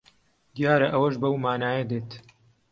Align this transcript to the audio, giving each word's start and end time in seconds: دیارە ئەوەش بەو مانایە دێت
دیارە 0.55 0.87
ئەوەش 0.93 1.15
بەو 1.21 1.33
مانایە 1.43 1.83
دێت 1.89 2.09